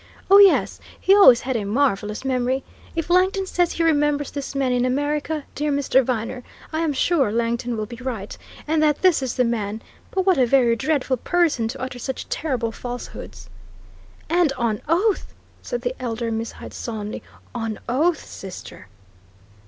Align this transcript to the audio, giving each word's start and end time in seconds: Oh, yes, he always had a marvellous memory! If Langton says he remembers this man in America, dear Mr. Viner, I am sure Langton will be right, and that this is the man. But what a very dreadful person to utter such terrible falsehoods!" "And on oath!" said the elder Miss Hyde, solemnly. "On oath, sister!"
Oh, 0.31 0.39
yes, 0.39 0.79
he 0.99 1.13
always 1.13 1.41
had 1.41 1.55
a 1.55 1.63
marvellous 1.63 2.25
memory! 2.25 2.63
If 2.95 3.11
Langton 3.11 3.45
says 3.45 3.73
he 3.73 3.83
remembers 3.83 4.31
this 4.31 4.55
man 4.55 4.71
in 4.71 4.83
America, 4.83 5.43
dear 5.53 5.71
Mr. 5.71 6.03
Viner, 6.03 6.43
I 6.73 6.79
am 6.79 6.91
sure 6.91 7.31
Langton 7.31 7.77
will 7.77 7.85
be 7.85 7.97
right, 7.97 8.35
and 8.67 8.81
that 8.81 9.03
this 9.03 9.21
is 9.21 9.35
the 9.35 9.43
man. 9.43 9.79
But 10.09 10.25
what 10.25 10.39
a 10.39 10.47
very 10.47 10.75
dreadful 10.75 11.17
person 11.17 11.67
to 11.67 11.79
utter 11.79 11.99
such 11.99 12.27
terrible 12.29 12.71
falsehoods!" 12.71 13.47
"And 14.27 14.51
on 14.53 14.81
oath!" 14.89 15.35
said 15.61 15.83
the 15.83 15.93
elder 16.01 16.31
Miss 16.31 16.53
Hyde, 16.53 16.73
solemnly. 16.73 17.21
"On 17.53 17.77
oath, 17.87 18.25
sister!" 18.25 18.87